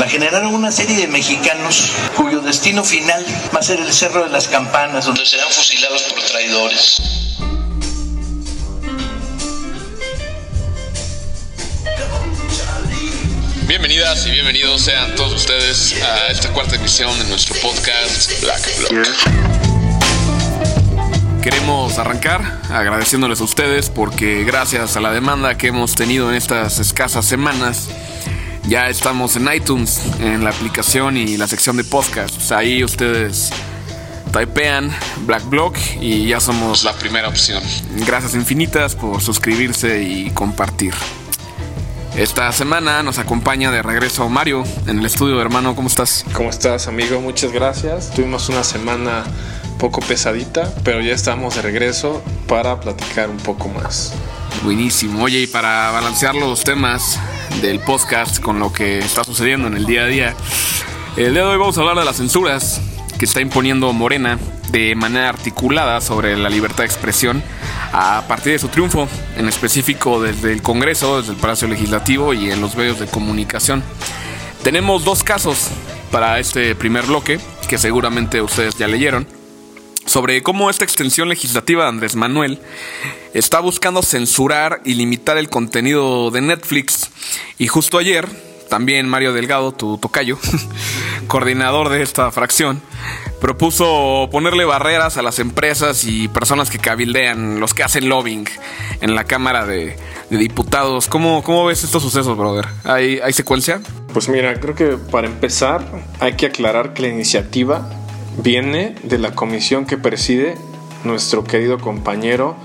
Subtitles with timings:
[0.00, 3.22] la generaron una serie de mexicanos cuyo destino final
[3.54, 7.02] va a ser el Cerro de las Campanas, donde serán fusilados por traidores.
[13.66, 19.06] Bienvenidas y bienvenidos sean todos ustedes a esta cuarta emisión de nuestro podcast Black Block.
[21.42, 26.78] Queremos arrancar agradeciéndoles a ustedes porque gracias a la demanda que hemos tenido en estas
[26.78, 27.88] escasas semanas,
[28.70, 32.52] ya estamos en iTunes, en la aplicación y la sección de podcasts.
[32.52, 33.50] Ahí ustedes
[34.32, 37.60] typean Black Block y ya somos la primera opción.
[38.06, 40.94] Gracias infinitas por suscribirse y compartir.
[42.16, 45.74] Esta semana nos acompaña de regreso Mario en el estudio, hermano.
[45.74, 46.24] ¿Cómo estás?
[46.32, 47.20] ¿Cómo estás, amigo?
[47.20, 48.12] Muchas gracias.
[48.12, 49.24] Tuvimos una semana
[49.80, 54.12] poco pesadita, pero ya estamos de regreso para platicar un poco más.
[54.62, 55.24] Buenísimo.
[55.24, 57.18] Oye, y para balancear los temas
[57.60, 60.34] del podcast con lo que está sucediendo en el día a día,
[61.16, 62.80] el día de hoy vamos a hablar de las censuras
[63.18, 64.38] que está imponiendo Morena
[64.70, 67.42] de manera articulada sobre la libertad de expresión
[67.92, 72.50] a partir de su triunfo, en específico desde el Congreso, desde el Palacio Legislativo y
[72.50, 73.82] en los medios de comunicación.
[74.62, 75.68] Tenemos dos casos
[76.10, 79.26] para este primer bloque, que seguramente ustedes ya leyeron,
[80.10, 82.58] sobre cómo esta extensión legislativa de Andrés Manuel
[83.32, 87.12] está buscando censurar y limitar el contenido de Netflix.
[87.58, 88.28] Y justo ayer,
[88.68, 90.36] también Mario Delgado, tu tocayo,
[91.28, 92.82] coordinador de esta fracción,
[93.40, 98.48] propuso ponerle barreras a las empresas y personas que cabildean, los que hacen lobbying
[99.00, 99.96] en la Cámara de,
[100.28, 101.06] Diputados.
[101.06, 102.66] ¿Cómo, ¿Cómo, ves estos sucesos, brother?
[102.82, 103.80] ¿Hay, ¿Hay secuencia?
[104.12, 105.84] Pues mira, creo que para empezar
[106.18, 107.99] hay que aclarar que la iniciativa
[108.38, 110.56] viene de la comisión que preside
[111.04, 112.56] nuestro querido compañero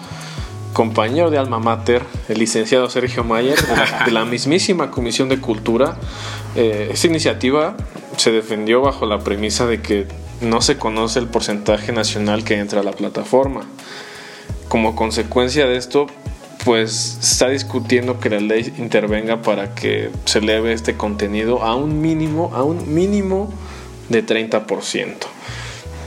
[0.75, 3.57] compañero de alma mater, el licenciado Sergio Mayer,
[4.05, 5.95] de la, mismísima Comisión de Cultura.
[6.57, 7.77] Eh, esta iniciativa
[8.17, 10.05] se defendió bajo la premisa de que
[10.41, 13.61] no se conoce el porcentaje nacional que entra a la plataforma.
[14.67, 16.07] Como consecuencia de esto,
[16.65, 22.01] pues está discutiendo que la ley intervenga para que se eleve este contenido a un
[22.01, 23.53] mínimo, a un mínimo
[24.09, 25.34] de 30%.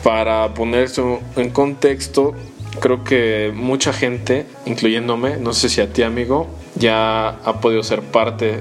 [0.02, 2.34] Para poner esto en contexto,
[2.80, 8.02] creo que mucha gente, incluyéndome, no sé si a ti amigo, ya ha podido ser
[8.02, 8.60] parte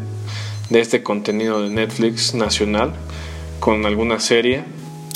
[0.70, 2.94] de este contenido de Netflix nacional
[3.60, 4.64] con alguna serie.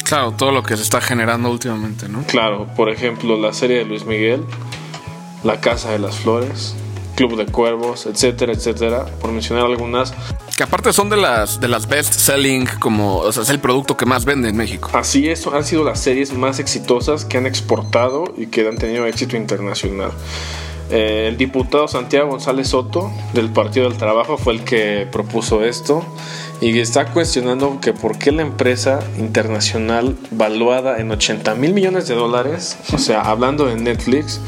[0.04, 2.24] Claro, todo lo que se está generando últimamente, ¿no?
[2.24, 4.44] Claro, por ejemplo, la serie de Luis Miguel,
[5.44, 6.76] La Casa de las Flores,
[7.16, 10.14] Club de Cuervos, etcétera, etcétera, por mencionar algunas.
[10.62, 13.98] Que aparte son de las, de las best selling, como, o sea, es el producto
[13.98, 14.92] que más vende en México.
[14.94, 19.08] Así es, han sido las series más exitosas que han exportado y que han tenido
[19.08, 20.12] éxito internacional.
[20.92, 26.06] Eh, el diputado Santiago González Soto del Partido del Trabajo fue el que propuso esto
[26.62, 32.14] y está cuestionando que por qué la empresa internacional valuada en 80 mil millones de
[32.14, 34.40] dólares, o sea, hablando de Netflix,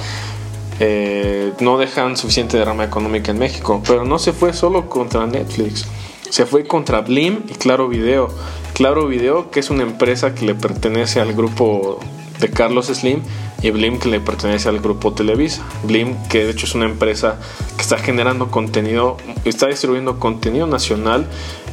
[0.80, 3.82] eh, no dejan suficiente derrama económica en México.
[3.86, 5.88] Pero no se fue solo contra Netflix,
[6.34, 8.28] se fue contra Blim y Claro Video.
[8.74, 12.00] Claro Video, que es una empresa que le pertenece al grupo
[12.40, 13.22] de Carlos Slim,
[13.62, 15.62] y Blim, que le pertenece al grupo Televisa.
[15.84, 17.40] Blim, que de hecho es una empresa
[17.76, 21.28] que está generando contenido, está distribuyendo contenido nacional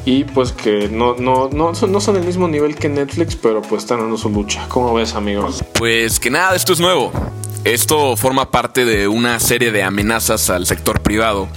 [0.04, 3.84] y pues que no, no, no, no son el mismo nivel que Netflix, pero pues
[3.84, 4.66] están dando su lucha.
[4.69, 5.65] ¿Cómo ves, amigos?
[5.72, 7.10] Pues que nada, esto es nuevo.
[7.65, 11.48] Esto forma parte de una serie de amenazas al sector privado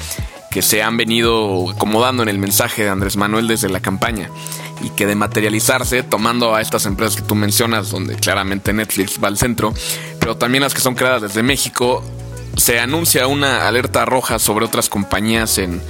[0.53, 4.29] que se han venido acomodando en el mensaje de Andrés Manuel desde la campaña
[4.83, 9.29] y que de materializarse, tomando a estas empresas que tú mencionas, donde claramente Netflix va
[9.29, 9.73] al centro,
[10.19, 12.03] pero también las que son creadas desde México,
[12.55, 15.81] se anuncia una alerta roja sobre otras compañías en,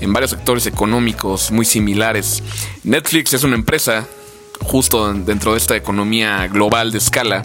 [0.00, 2.44] en varios sectores económicos muy similares.
[2.84, 4.06] Netflix es una empresa
[4.60, 7.42] justo dentro de esta economía global de escala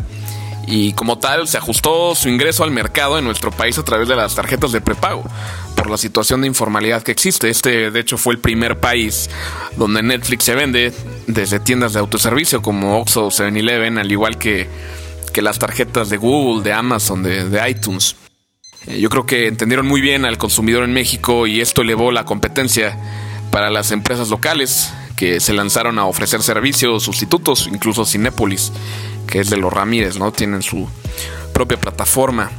[0.70, 4.16] y como tal se ajustó su ingreso al mercado en nuestro país a través de
[4.16, 5.24] las tarjetas de prepago
[5.76, 7.50] por la situación de informalidad que existe.
[7.50, 9.32] Este de hecho fue el primer país
[9.78, 10.94] donde Netflix se vende
[11.26, 14.68] desde tiendas de autoservicio como Oxxo o 7-Eleven, al igual que,
[15.34, 18.16] que, las tarjetas de Google, de Amazon, de, de iTunes.
[18.86, 22.26] Eh, yo creo que entendieron muy bien al consumidor en México y esto elevó la
[22.26, 22.96] competencia
[23.50, 28.72] para las empresas locales que se lanzaron a ofrecer servicios sustitutos, incluso Cinépolis
[29.28, 30.32] que es de los Ramírez, ¿no?
[30.32, 30.88] Tienen su
[31.54, 32.50] propia plataforma.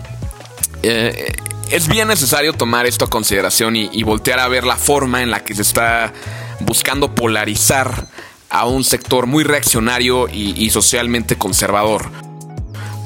[0.83, 1.33] Eh,
[1.71, 5.43] es bien necesario tomar esto a consideración y, voltear a ver la forma en la
[5.43, 6.13] que se está
[6.61, 8.09] buscando polarizar
[8.51, 12.11] a un sector muy reaccionario y, y socialmente conservador.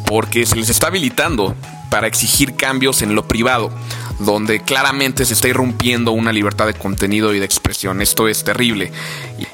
[0.04, 1.54] Porque se les está habilitando
[1.94, 3.70] para exigir cambios en lo privado,
[4.18, 8.02] donde claramente se está irrumpiendo una libertad de contenido y de expresión.
[8.02, 8.90] Esto es terrible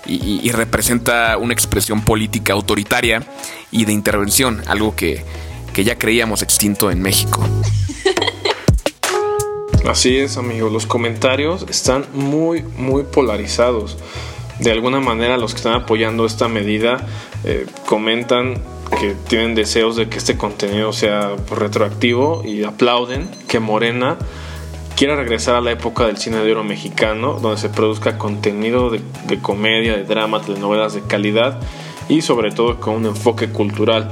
[0.07, 3.23] y, representa una expresión política autoritaria
[3.71, 5.23] y de intervención, algo que,
[5.75, 7.47] que ya creíamos extinto en México.
[9.87, 10.73] Así es, amigos.
[10.73, 13.99] Los comentarios están muy, muy polarizados.
[14.61, 17.07] De alguna manera, los que están apoyando esta medida
[17.45, 18.55] eh, comentan
[18.99, 24.19] que tienen deseos de que este contenido sea retroactivo y aplauden que Morena
[24.97, 29.01] quiera regresar a la época del cine de oro mexicano, donde se produzca contenido de,
[29.27, 31.59] de comedia, de drama, telenovelas de calidad
[32.09, 34.11] y sobre todo con un enfoque cultural.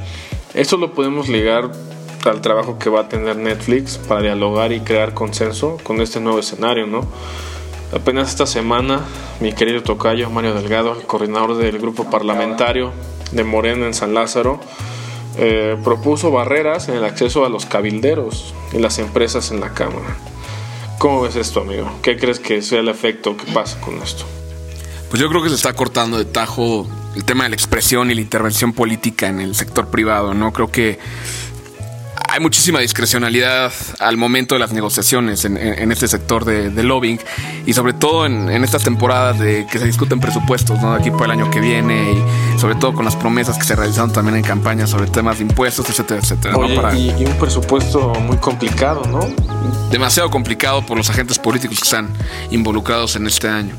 [0.55, 1.71] Esto lo podemos ligar
[2.25, 6.39] al trabajo que va a tener Netflix para dialogar y crear consenso con este nuevo
[6.39, 7.03] escenario, ¿no?
[7.93, 9.03] Apenas esta semana,
[9.41, 12.93] mi querido tocayo Mario Delgado, el coordinador del grupo parlamentario
[13.33, 14.61] de Morena en San Lázaro,
[15.37, 20.17] eh, propuso barreras en el acceso a los cabilderos y las empresas en la Cámara.
[20.99, 21.91] ¿Cómo ves esto, amigo?
[22.03, 24.25] ¿Qué crees que sea el efecto que pasa con esto?
[25.11, 28.15] Pues yo creo que se está cortando de tajo el tema de la expresión y
[28.15, 30.53] la intervención política en el sector privado, ¿no?
[30.53, 30.99] Creo que
[32.39, 37.19] hay muchísima discrecionalidad al momento de las negociaciones en, este sector de, lobbying
[37.67, 40.95] y sobre todo en, estas temporadas de que se discuten presupuestos, ¿no?
[40.95, 44.13] Aquí por el año que viene y sobre todo con las promesas que se realizaron
[44.13, 46.55] también en campaña sobre temas de impuestos, etcétera, etcétera.
[46.97, 49.21] y, y, un presupuesto muy complicado, ¿no?
[49.91, 52.09] Demasiado complicado por los agentes políticos que están
[52.53, 53.75] involucrados en este año.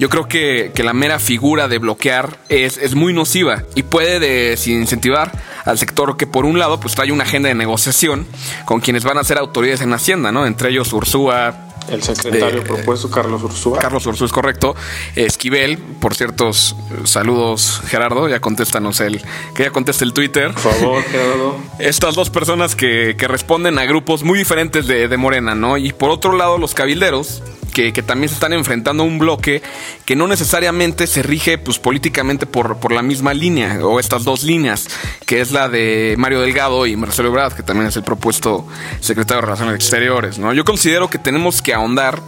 [0.00, 5.30] Yo creo que, la mera figura de bloquear es, es muy nociva y puede desincentivar
[5.64, 8.26] al sector que por un lado pues trae una agenda de negociación
[8.64, 10.46] con quienes van a ser autoridades en Hacienda, ¿no?
[10.46, 13.78] Entre ellos Ursúa, el secretario propuesto, Carlos Ursúa.
[13.78, 14.76] Carlos Ursúa es correcto.
[15.16, 19.20] Esquivel, por ciertos saludos, Gerardo, ya contéstanos el,
[19.54, 20.52] que ya conteste el Twitter.
[20.52, 21.56] Por favor, Gerardo.
[21.78, 25.76] Estas dos personas que, responden a grupos muy diferentes de, de Morena, ¿no?
[25.76, 29.62] Y por otro lado, los cabilderos, que, también se están enfrentando a un bloque
[30.04, 34.42] que no necesariamente se rige pues, políticamente por, por la misma línea o estas dos
[34.42, 34.88] líneas,
[35.26, 38.66] que es la de Mario Delgado y Marcelo Ebrard, que también es el propuesto
[39.00, 40.38] secretario de Relaciones Exteriores.
[40.38, 40.52] ¿no?
[40.52, 42.20] Yo considero que tenemos que ahondar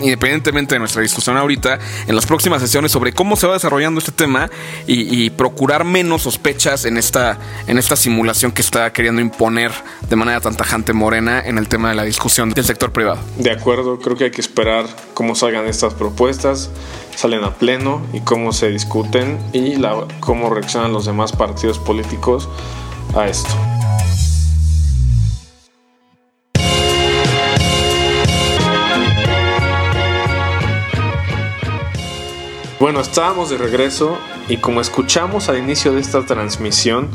[0.00, 4.12] independientemente de nuestra discusión ahorita, en las próximas sesiones sobre cómo se va desarrollando este
[4.12, 4.50] tema
[4.86, 9.70] y, procurar menos sospechas en esta, en esta simulación que está queriendo imponer
[10.08, 13.20] de manera tan tajante Morena en el tema de la discusión del sector privado.
[13.38, 16.70] De acuerdo, creo que hay que esperar cómo salgan estas propuestas,
[17.14, 22.48] salen a pleno y cómo se discuten y la, cómo reaccionan los demás partidos políticos
[23.14, 23.79] a esto.
[32.80, 34.16] Bueno, estábamos de regreso
[34.48, 37.10] y como escuchamos al inicio de esta transmisión,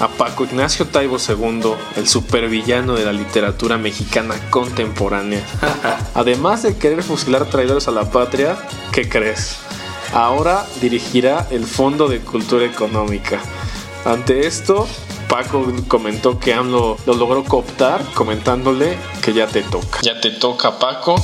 [0.00, 5.40] a Paco Ignacio Taibo II, el supervillano de la literatura mexicana contemporánea,
[6.14, 8.58] además de querer fusilar traidores a la patria,
[8.90, 9.58] ¿qué crees?
[10.12, 13.38] Ahora dirigirá el Fondo de Cultura Económica.
[14.04, 14.88] Ante esto,
[15.28, 20.00] Paco comentó que AMLO lo logró cooptar, comentándole que ya te toca.
[20.02, 21.14] Ya te toca, Paco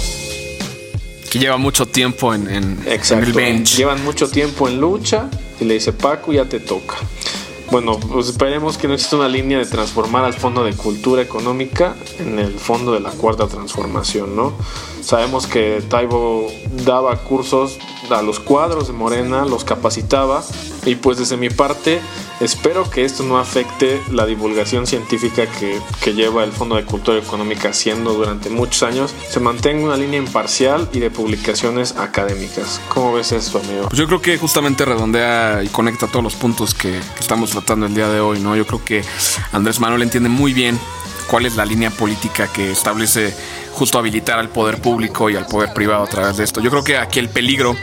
[1.33, 3.77] que lleva mucho tiempo en, el bench.
[3.79, 6.97] Llevan mucho tiempo en lucha y le dice Paco, ya te toca.
[7.71, 11.97] Bueno, pues esperemos que no exista una línea de transformar al Fondo de Cultura Económica
[12.19, 14.53] en el Fondo de la Cuarta Transformación, ¿no?
[15.01, 16.53] Sabemos que Taibo
[16.85, 17.79] daba cursos
[18.11, 20.45] a los cuadros de Morena, los capacitaba
[20.85, 22.03] y pues desde mi parte
[22.43, 27.19] espero que esto no afecte la divulgación científica que, que lleva el Fondo de Cultura
[27.19, 32.81] Económica haciendo durante muchos años, se mantenga una línea imparcial y de publicaciones académicas.
[32.89, 33.89] ¿Cómo ves esto, amigo?
[33.89, 37.87] Pues yo creo que justamente redondea y conecta todos los puntos que, que estamos tratando
[37.87, 38.57] el día de hoy, ¿no?
[38.57, 39.05] Yo creo que
[39.53, 40.79] Andrés Manuel entiende muy bien
[41.27, 43.35] cuál es la línea política que establece
[43.73, 46.61] justo habilitar al poder público y al poder privado a través de esto.
[46.61, 47.77] Yo creo que aquí el peligro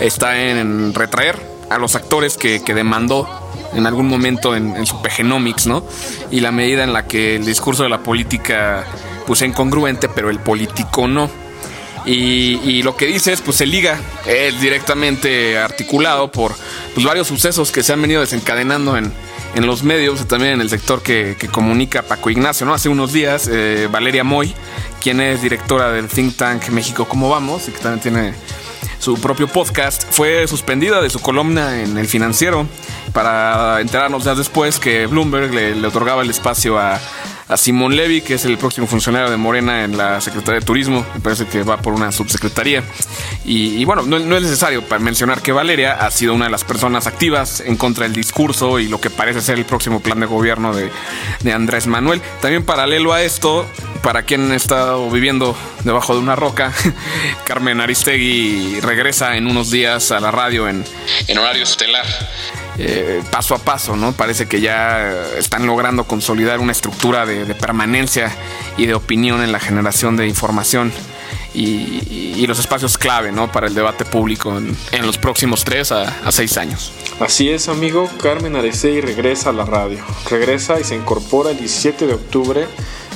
[0.00, 3.26] está en retraer a los actores que, demandó
[3.74, 5.84] en algún momento en, su Pegenomics, ¿no?
[6.30, 8.84] Y la medida en la que el discurso de la política
[9.26, 11.30] pues es incongruente, pero el político no.
[12.04, 16.52] Y, lo que dices, pues se liga, es directamente articulado por
[16.94, 19.12] pues, varios sucesos que se han venido desencadenando en,
[19.54, 22.74] en los medios y también en el sector que, comunica Paco Ignacio, ¿no?
[22.74, 24.54] Hace unos días, eh, Valeria Moy,
[25.00, 28.34] quien es directora del think tank México Cómo Vamos y que también tiene
[29.02, 32.68] su propio podcast, fue suspendida de su columna en El Financiero
[33.12, 37.00] para enterarnos ya después que Bloomberg le, otorgaba el espacio a,
[37.48, 41.04] a Simón Levy, que es el próximo funcionario de Morena en la Secretaría de Turismo.
[41.14, 42.84] Me parece que va por una subsecretaría.
[43.44, 47.08] Y, bueno, no, es necesario para mencionar que Valeria ha sido una de las personas
[47.08, 50.72] activas en contra del discurso y lo que parece ser el próximo plan de gobierno
[50.72, 50.92] de,
[51.40, 52.22] de Andrés Manuel.
[52.40, 53.66] También paralelo a esto,
[54.02, 56.72] para quien ha estado viviendo debajo de una roca,
[57.44, 60.84] Carmen Aristegui regresa en unos días a la radio en,
[61.28, 62.06] en horario estelar.
[62.78, 64.12] Eh, paso a paso, ¿no?
[64.12, 68.34] Parece que ya están logrando consolidar una estructura de, permanencia
[68.76, 70.92] y de opinión en la generación de información
[71.54, 73.52] y, los espacios clave, ¿no?
[73.52, 76.92] Para el debate público en, los próximos tres a, seis años.
[77.20, 78.10] Así es, amigo.
[78.20, 80.04] Carmen y regresa a la radio.
[80.28, 82.66] Regresa y se incorpora el 17 de octubre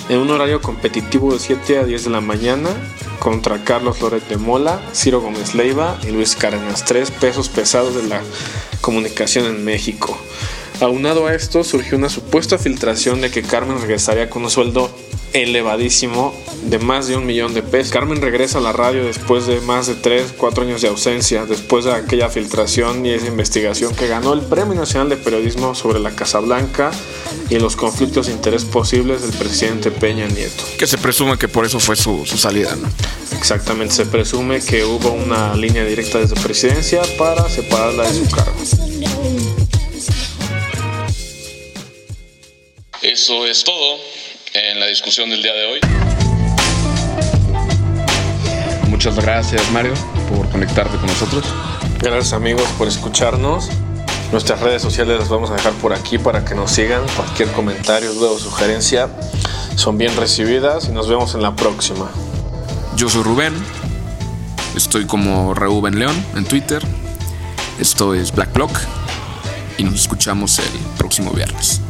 [0.08, 2.70] en un horario competitivo de 7 a 10 de la mañana
[3.18, 8.04] contra Carlos Loret de Mola, Ciro Gómez Leiva y Luis Cárdenas, tres pesos pesados de
[8.04, 8.22] la
[8.80, 10.16] comunicación en México.
[10.80, 14.90] Aunado a esto, surgió una supuesta filtración de que Carmen regresaría con un sueldo
[15.32, 17.92] elevadísimo de más de un millón de pesos.
[17.92, 21.84] Carmen regresa a la radio después de más de 3, 4 años de ausencia, después
[21.84, 26.10] de aquella filtración y esa investigación que ganó el Premio Nacional de Periodismo sobre la
[26.10, 26.90] Casa Blanca
[27.48, 30.64] y los conflictos de interés posibles del presidente Peña Nieto.
[30.78, 32.88] Que se presume que por eso fue su, su salida, ¿no?
[33.36, 38.56] Exactamente, se presume que hubo una línea directa desde presidencia para separarla de su cargo.
[43.16, 43.96] Eso es todo
[44.52, 45.80] en la discusión del día de hoy.
[48.90, 49.94] Muchas gracias Mario
[50.28, 51.42] por conectarte con nosotros.
[51.98, 53.70] Gracias amigos por escucharnos.
[54.32, 57.06] Nuestras redes sociales las vamos a dejar por aquí para que nos sigan.
[57.16, 59.08] Cualquier comentario, duda o sugerencia
[59.76, 62.10] son bien recibidas y nos vemos en la próxima.
[62.96, 63.54] Yo soy Rubén.
[64.76, 66.82] Estoy como Reuben León en Twitter.
[67.80, 68.78] Esto es Black Block
[69.78, 70.68] y nos escuchamos el
[70.98, 71.80] próximo viernes.